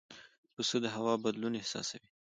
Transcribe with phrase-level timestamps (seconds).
[0.53, 2.09] پسه د هوا بدلون احساسوي.